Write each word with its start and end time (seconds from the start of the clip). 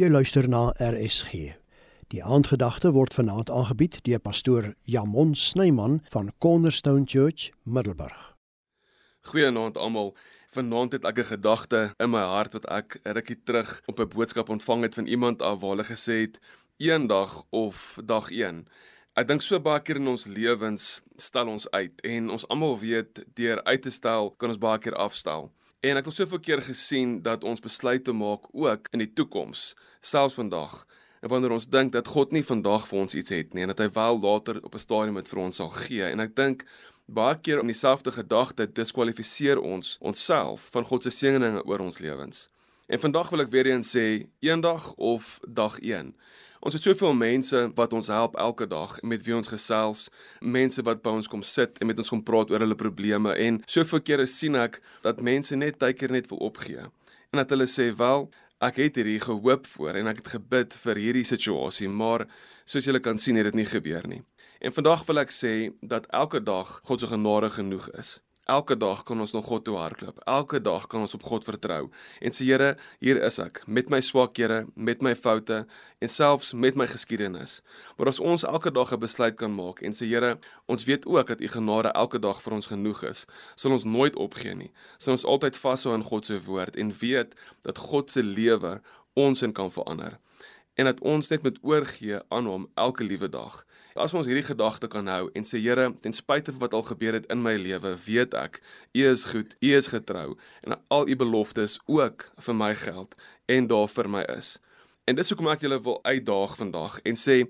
Jy 0.00 0.08
luister 0.08 0.46
na 0.48 0.70
RSG. 0.80 1.50
Die 2.08 2.22
aandgedagte 2.24 2.94
word 2.96 3.12
vanaand 3.12 3.50
aangebied 3.52 3.98
deur 4.06 4.22
pastoor 4.24 4.70
Jamon 4.88 5.34
Snyman 5.36 5.98
van 6.14 6.30
Cornerstone 6.40 7.04
Church, 7.04 7.50
Middelburg. 7.68 8.22
Goeienaand 9.28 9.76
almal. 9.76 10.14
Vanaand 10.56 10.96
het 10.96 11.04
ek 11.04 11.18
'n 11.18 11.30
gedagte 11.34 11.92
in 11.98 12.10
my 12.10 12.24
hart 12.24 12.52
wat 12.52 12.66
ek 12.72 13.00
rukkie 13.04 13.36
terug 13.44 13.82
op 13.86 14.00
'n 14.00 14.08
boodskap 14.08 14.48
ontvang 14.48 14.82
het 14.82 14.94
van 14.94 15.06
iemand 15.06 15.42
af 15.42 15.60
waar 15.60 15.76
hulle 15.76 15.84
gesê 15.84 16.24
het 16.24 16.40
eendag 16.78 17.44
of 17.50 17.98
dag 18.04 18.30
1. 18.30 18.66
Ek 19.14 19.28
dink 19.28 19.42
so 19.42 19.60
baie 19.60 19.82
keer 19.82 19.96
in 19.96 20.08
ons 20.08 20.26
lewens 20.26 21.02
stel 21.16 21.48
ons 21.48 21.70
uit 21.70 22.00
en 22.00 22.30
ons 22.30 22.48
almal 22.48 22.78
weet 22.78 23.24
deur 23.34 23.64
uit 23.64 23.82
te 23.82 23.90
stel 23.90 24.30
kan 24.30 24.48
ons 24.48 24.58
baie 24.58 24.78
keer 24.78 24.94
afstel. 24.94 25.52
En 25.82 25.98
ek 25.98 26.06
het 26.06 26.14
soveel 26.14 26.38
keer 26.38 26.60
gesien 26.62 27.16
dat 27.26 27.42
ons 27.42 27.60
besluite 27.60 28.12
maak 28.14 28.44
ook 28.54 28.84
in 28.94 29.00
die 29.02 29.10
toekoms, 29.18 29.72
selfs 29.98 30.36
vandag. 30.38 30.76
En 31.26 31.32
wanneer 31.32 31.56
ons 31.56 31.66
dink 31.66 31.90
dat 31.96 32.06
God 32.06 32.30
nie 32.30 32.44
vandag 32.46 32.86
vir 32.86 33.00
ons 33.00 33.16
iets 33.18 33.34
het 33.34 33.50
nie 33.54 33.64
en 33.64 33.72
dat 33.72 33.82
hy 33.82 33.88
wel 33.96 34.20
later 34.22 34.60
op 34.62 34.76
'n 34.78 34.84
stadium 34.84 35.18
dit 35.18 35.28
vir 35.28 35.40
ons 35.42 35.56
sal 35.56 35.72
gee. 35.74 36.04
En 36.04 36.20
ek 36.20 36.36
dink 36.36 36.62
baie 37.06 37.34
keer 37.34 37.60
om 37.60 37.66
dieselfde 37.66 38.12
gedagte 38.12 38.72
diskwalifiseer 38.72 39.58
ons 39.58 39.96
onsself 40.00 40.68
van 40.70 40.84
God 40.84 41.02
se 41.02 41.10
seëninge 41.10 41.64
oor 41.66 41.80
ons 41.80 41.98
lewens. 41.98 42.48
En 42.86 43.00
vandag 43.00 43.30
wil 43.30 43.44
ek 43.44 43.52
weer 43.52 43.68
eens 43.70 43.92
sê, 43.94 44.06
eendag 44.42 44.92
of 44.94 45.38
dag 45.46 45.78
1. 45.78 46.12
Ons 46.62 46.76
het 46.78 46.82
soveel 46.82 47.14
mense 47.18 47.60
wat 47.74 47.92
ons 47.92 48.06
help 48.06 48.36
elke 48.38 48.66
dag 48.70 48.94
met 49.02 49.22
wie 49.26 49.34
ons 49.34 49.50
gesels, 49.50 50.08
mense 50.38 50.82
wat 50.86 51.02
by 51.02 51.14
ons 51.18 51.30
kom 51.30 51.42
sit 51.42 51.78
en 51.78 51.90
met 51.90 51.98
ons 51.98 52.10
kom 52.14 52.22
praat 52.22 52.50
oor 52.50 52.62
hulle 52.62 52.78
probleme 52.78 53.34
en 53.34 53.62
soveel 53.66 54.02
kere 54.06 54.26
sien 54.30 54.58
ek 54.58 54.78
dat 55.02 55.22
mense 55.22 55.56
net 55.58 55.80
tydker 55.82 56.14
net 56.14 56.30
wil 56.30 56.44
opgee 56.50 56.86
en 57.32 57.40
dat 57.40 57.50
hulle 57.50 57.66
sê 57.66 57.88
wel 57.96 58.28
ek 58.62 58.78
het 58.78 58.98
hierdie 59.00 59.20
gehoop 59.22 59.66
voor 59.74 59.98
en 59.98 60.10
ek 60.12 60.20
het 60.22 60.34
gebid 60.36 60.74
vir 60.84 61.00
hierdie 61.02 61.26
situasie 61.26 61.88
maar 61.90 62.28
soos 62.68 62.86
julle 62.86 63.00
kan 63.02 63.18
sien 63.18 63.40
het 63.40 63.48
dit 63.50 63.58
nie 63.58 63.66
gebeur 63.66 64.06
nie. 64.06 64.20
En 64.62 64.74
vandag 64.74 65.02
wil 65.08 65.22
ek 65.24 65.32
sê 65.34 65.72
dat 65.80 66.06
elke 66.14 66.42
dag 66.44 66.76
God 66.86 67.02
se 67.02 67.10
genade 67.10 67.50
genoeg 67.50 67.88
is. 67.98 68.20
Elke 68.50 68.74
dag 68.74 69.04
kan 69.06 69.20
ons 69.22 69.30
na 69.32 69.38
God 69.40 69.62
toe 69.64 69.76
hardloop. 69.78 70.16
Elke 70.26 70.58
dag 70.58 70.86
kan 70.90 71.04
ons 71.04 71.14
op 71.14 71.22
God 71.22 71.44
vertrou. 71.46 71.84
En 72.18 72.34
sê 72.34 72.48
Here, 72.48 72.72
hier 72.98 73.20
is 73.22 73.38
ek 73.38 73.60
met 73.70 73.86
my 73.86 74.00
swakhede, 74.02 74.64
met 74.74 75.02
my 75.02 75.12
foute 75.14 75.60
en 76.02 76.10
selfs 76.10 76.50
met 76.52 76.74
my 76.74 76.88
geskiedenis. 76.90 77.60
Maar 77.96 78.10
as 78.10 78.18
ons 78.18 78.42
elke 78.42 78.72
dag 78.74 78.90
'n 78.92 78.98
besluit 78.98 79.36
kan 79.38 79.54
maak 79.54 79.82
en 79.82 79.94
sê 79.94 80.10
Here, 80.10 80.38
ons 80.66 80.84
weet 80.84 81.06
ook 81.06 81.26
dat 81.26 81.40
u 81.40 81.46
genade 81.46 81.94
elke 81.94 82.18
dag 82.18 82.42
vir 82.42 82.52
ons 82.52 82.66
genoeg 82.66 83.04
is, 83.04 83.26
sal 83.54 83.72
ons 83.72 83.84
nooit 83.84 84.16
opgee 84.16 84.54
nie. 84.54 84.72
Sal 84.98 85.12
ons 85.12 85.24
altyd 85.24 85.56
vashou 85.56 85.94
aan 85.94 86.02
God 86.02 86.24
se 86.24 86.38
woord 86.38 86.76
en 86.76 86.90
weet 86.90 87.34
dat 87.62 87.78
God 87.78 88.10
se 88.10 88.22
lewe 88.22 88.82
ons 89.14 89.42
in 89.42 89.52
kan 89.52 89.70
verander 89.70 90.18
en 90.74 90.88
dat 90.88 91.00
ons 91.00 91.28
net 91.28 91.42
moet 91.42 91.58
oorgee 91.62 92.18
aan 92.28 92.46
hom 92.46 92.66
elke 92.74 93.04
liewe 93.04 93.28
dag. 93.28 93.62
As 93.94 94.14
ons 94.16 94.26
hierdie 94.26 94.46
gedagte 94.46 94.88
kan 94.88 95.06
hou 95.06 95.28
en 95.36 95.44
sê 95.44 95.60
Here, 95.60 95.90
ten 96.00 96.16
spyte 96.16 96.52
van 96.52 96.64
wat 96.64 96.74
al 96.76 96.86
gebeur 96.88 97.18
het 97.18 97.28
in 97.32 97.42
my 97.44 97.54
lewe, 97.60 97.92
weet 98.06 98.34
ek 98.34 98.60
U 98.96 99.04
is 99.10 99.26
goed, 99.32 99.56
U 99.60 99.74
is 99.76 99.90
getrou 99.92 100.38
en 100.64 100.78
al 100.88 101.08
U 101.08 101.16
beloftes 101.16 101.78
ook 101.86 102.30
vir 102.46 102.56
my 102.56 102.72
geld 102.74 103.16
en 103.46 103.68
daar 103.68 103.88
vir 103.88 104.08
my 104.08 104.24
is. 104.32 104.56
En 105.04 105.18
dis 105.18 105.28
hoekom 105.28 105.50
ek 105.52 105.66
julle 105.66 105.80
wil 105.82 106.00
uitdaag 106.08 106.56
vandag 106.56 107.00
en 107.04 107.18
sê 107.20 107.42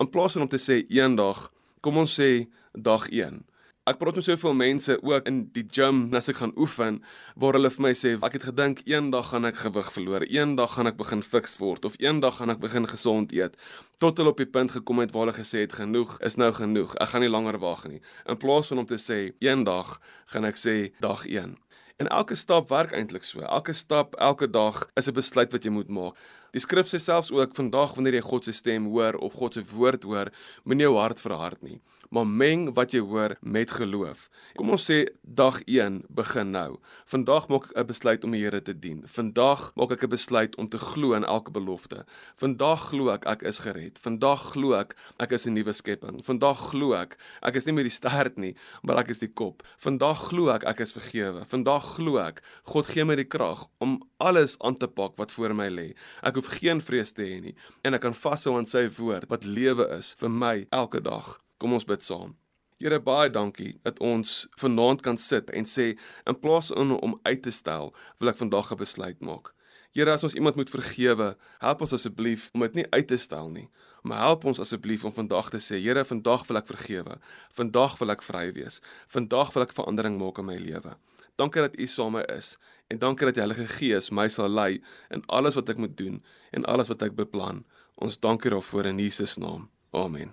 in 0.00 0.10
plaas 0.10 0.34
van 0.38 0.46
om 0.46 0.50
te 0.50 0.60
sê 0.60 0.82
eendag, 0.88 1.50
kom 1.84 2.00
ons 2.00 2.18
sê 2.18 2.46
dag 2.72 3.08
1. 3.10 3.42
Ek 3.82 3.96
praat 3.98 4.14
met 4.14 4.22
soveel 4.22 4.52
mense 4.54 4.94
ook 5.02 5.24
in 5.26 5.38
die 5.56 5.64
gym 5.66 6.04
as 6.14 6.28
ek 6.30 6.36
gaan 6.38 6.52
oefen 6.54 7.00
waar 7.34 7.56
hulle 7.58 7.70
vir 7.74 7.82
my 7.82 7.90
sê 7.98 8.12
ek 8.28 8.36
het 8.36 8.44
gedink 8.46 8.82
eendag 8.86 9.32
gaan 9.32 9.48
ek 9.48 9.58
gewig 9.58 9.88
verloor, 9.90 10.22
eendag 10.30 10.76
gaan 10.76 10.86
ek 10.92 11.00
begin 11.00 11.24
fiks 11.26 11.58
word 11.58 11.88
of 11.88 11.96
eendag 11.98 12.36
gaan 12.38 12.54
ek 12.54 12.60
begin 12.62 12.86
gesond 12.86 13.34
eet 13.34 13.58
tot 13.98 14.22
hulle 14.22 14.30
op 14.30 14.38
die 14.38 14.46
punt 14.46 14.70
gekom 14.76 15.02
het 15.02 15.10
waar 15.10 15.26
hulle 15.26 15.34
gesê 15.34 15.64
het 15.64 15.74
genoeg 15.80 16.14
is 16.22 16.38
nou 16.38 16.52
genoeg. 16.54 16.94
Ek 17.02 17.10
gaan 17.10 17.26
nie 17.26 17.32
langer 17.34 17.58
wag 17.58 17.82
nie. 17.90 17.98
In 18.30 18.38
plaas 18.38 18.70
van 18.70 18.84
om 18.84 18.86
te 18.86 19.02
sê 19.02 19.18
eendag 19.42 19.96
gaan 20.30 20.46
ek 20.46 20.62
sê 20.62 20.76
dag 21.02 21.26
1. 21.26 21.58
En 22.02 22.08
elke 22.08 22.34
stap 22.34 22.68
werk 22.68 22.92
eintlik 22.92 23.22
so. 23.24 23.40
Elke 23.40 23.72
stap, 23.72 24.14
elke 24.14 24.50
dag 24.50 24.90
is 24.94 25.06
'n 25.06 25.14
besluit 25.14 25.52
wat 25.52 25.64
jy 25.64 25.70
moet 25.70 25.88
maak. 25.88 26.16
Die 26.52 26.60
skrif 26.60 26.84
sê 26.90 26.98
selfs 27.00 27.30
ook 27.32 27.54
vandag 27.56 27.94
wanneer 27.96 28.18
jy 28.18 28.24
God 28.26 28.44
se 28.44 28.52
stem 28.52 28.84
hoor 28.92 29.16
of 29.24 29.32
God 29.40 29.54
se 29.56 29.62
woord 29.70 30.02
hoor, 30.04 30.28
moenie 30.68 30.84
jou 30.84 30.98
hart 30.98 31.20
verhard 31.24 31.62
nie, 31.64 31.78
maar 32.12 32.26
meng 32.28 32.66
wat 32.76 32.92
jy 32.92 33.00
hoor 33.00 33.38
met 33.40 33.70
geloof. 33.72 34.26
Kom 34.58 34.68
ons 34.74 34.84
sê 34.84 35.06
dag 35.24 35.62
1 35.64 36.02
begin 36.12 36.50
nou. 36.52 36.76
Vandag 37.08 37.48
maak 37.48 37.70
ek 37.70 37.78
'n 37.78 37.86
besluit 37.86 38.24
om 38.24 38.32
die 38.32 38.42
Here 38.42 38.60
te 38.60 38.74
dien. 38.74 39.00
Vandag 39.06 39.72
maak 39.76 39.92
ek 39.92 40.04
'n 40.04 40.10
besluit 40.10 40.56
om 40.56 40.68
te 40.68 40.78
glo 40.78 41.14
in 41.14 41.24
elke 41.24 41.50
belofte. 41.50 42.04
Vandag 42.36 42.80
glo 42.90 43.08
ek 43.08 43.24
ek 43.24 43.42
is 43.42 43.58
gered. 43.58 43.98
Vandag 43.98 44.52
glo 44.52 44.74
ek 44.74 44.94
ek 45.18 45.32
is 45.32 45.46
'n 45.46 45.54
nuwe 45.54 45.72
skepping. 45.72 46.22
Vandag 46.22 46.58
glo 46.58 46.92
ek 46.92 47.16
ek 47.42 47.54
is 47.54 47.64
nie 47.64 47.72
meer 47.72 47.84
die 47.84 47.90
stert 47.90 48.36
nie, 48.36 48.54
maar 48.82 48.98
ek 48.98 49.08
is 49.08 49.20
die 49.20 49.32
kop. 49.32 49.62
Vandag 49.78 50.28
glo 50.28 50.50
ek 50.50 50.64
ek 50.64 50.80
is 50.80 50.92
vergewe. 50.92 51.46
Vandag 51.46 51.91
glo 51.94 52.18
ek 52.22 52.42
God 52.72 52.90
gee 52.90 53.04
my 53.04 53.16
die 53.18 53.28
krag 53.28 53.64
om 53.84 53.98
alles 54.18 54.56
aan 54.60 54.78
te 54.78 54.88
pak 54.88 55.16
wat 55.20 55.32
voor 55.34 55.54
my 55.54 55.68
lê. 55.70 55.88
Ek 56.22 56.38
hoef 56.38 56.50
geen 56.58 56.80
vrees 56.80 57.12
te 57.12 57.26
hê 57.26 57.40
nie 57.44 57.56
en 57.84 57.94
ek 57.98 58.04
kan 58.06 58.16
vashou 58.16 58.56
aan 58.58 58.68
sy 58.68 58.86
woord 58.98 59.30
wat 59.32 59.48
lewe 59.48 59.88
is 59.98 60.14
vir 60.20 60.32
my 60.42 60.54
elke 60.70 61.00
dag. 61.00 61.36
Kom 61.58 61.76
ons 61.76 61.88
bid 61.88 62.02
saam. 62.02 62.36
Here 62.82 62.98
baie 62.98 63.30
dankie 63.30 63.76
dat 63.86 64.00
ons 64.02 64.48
vanaand 64.58 65.04
kan 65.06 65.16
sit 65.16 65.50
en 65.54 65.68
sê 65.70 65.92
in 66.26 66.38
plaas 66.44 66.72
van 66.74 66.96
om 66.98 67.18
uit 67.22 67.42
te 67.44 67.52
stel, 67.54 67.92
wil 68.18 68.32
ek 68.32 68.40
vandag 68.40 68.72
'n 68.72 68.80
besluit 68.80 69.20
maak. 69.20 69.54
Here 69.92 70.12
as 70.12 70.24
ons 70.24 70.34
iemand 70.34 70.56
moet 70.56 70.70
vergewe, 70.72 71.34
help 71.60 71.82
ons 71.84 71.92
asseblief 71.92 72.46
om 72.56 72.62
dit 72.64 72.78
nie 72.80 72.86
uit 72.94 73.06
te 73.10 73.18
stel 73.20 73.50
nie, 73.52 73.66
maar 74.08 74.22
help 74.24 74.46
ons 74.48 74.60
asseblief 74.62 75.04
om 75.04 75.12
vandag 75.12 75.50
te 75.52 75.60
sê, 75.60 75.76
Here, 75.82 76.04
vandag 76.08 76.46
wil 76.48 76.60
ek 76.62 76.70
vergewe. 76.70 77.18
Vandag 77.52 77.98
wil 78.00 78.14
ek 78.14 78.24
vry 78.24 78.46
wees. 78.56 78.80
Vandag 79.12 79.52
wil 79.52 79.66
ek 79.66 79.74
verandering 79.76 80.16
maak 80.20 80.40
in 80.40 80.48
my 80.48 80.56
lewe. 80.56 80.96
Dankie 81.36 81.64
dat 81.64 81.76
U 81.76 81.86
saam 81.86 82.16
met 82.16 82.28
my 82.28 82.38
is 82.38 82.56
en 82.92 83.00
dankie 83.00 83.28
dat 83.28 83.36
die 83.36 83.44
Heilige 83.44 83.68
Gees 83.68 84.10
my 84.12 84.26
sal 84.28 84.52
lei 84.52 84.82
in 85.12 85.22
alles 85.28 85.56
wat 85.56 85.68
ek 85.72 85.80
moet 85.80 85.96
doen 85.96 86.20
en 86.52 86.64
alles 86.68 86.88
wat 86.92 87.04
ek 87.04 87.16
beplan. 87.16 87.64
Ons 88.00 88.20
dankie 88.20 88.52
daarvoor 88.52 88.88
in 88.92 89.00
Jesus 89.00 89.38
naam. 89.40 89.68
Amen. 89.92 90.32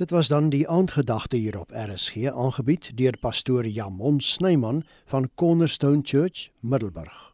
Dit 0.00 0.10
was 0.10 0.28
dan 0.32 0.48
die 0.52 0.64
aandgedagte 0.68 1.36
hier 1.36 1.58
op 1.60 1.72
RSG 1.72 2.32
aangebied 2.32 2.92
deur 2.96 3.16
pastoor 3.20 3.68
Jamon 3.68 4.20
Snyman 4.20 4.84
van 5.04 5.28
Cornerstone 5.34 6.00
Church, 6.02 6.48
Middelburg. 6.60 7.31